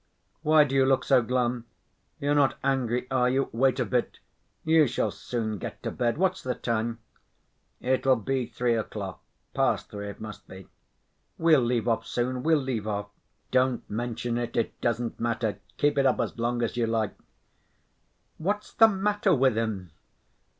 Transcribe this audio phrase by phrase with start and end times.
[0.41, 1.65] "Why do you look so glum?
[2.19, 3.49] You're not angry, are you?
[3.51, 4.17] Wait a bit,
[4.65, 6.17] you shall soon get to bed....
[6.17, 6.97] What's the time?"
[7.79, 9.21] "It'll be three o'clock.
[9.53, 10.67] Past three, it must be."
[11.37, 12.41] "We'll leave off soon.
[12.41, 13.09] We'll leave off."
[13.51, 15.59] "Don't mention it; it doesn't matter.
[15.77, 17.13] Keep it up as long as you like...."
[18.39, 19.91] "What's the matter with him?"